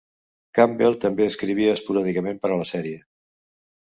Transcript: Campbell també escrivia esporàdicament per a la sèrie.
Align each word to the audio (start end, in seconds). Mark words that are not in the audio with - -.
Campbell 0.59 0.95
també 1.03 1.27
escrivia 1.31 1.75
esporàdicament 1.79 2.39
per 2.47 2.51
a 2.55 2.57
la 2.61 2.65
sèrie. 2.71 2.97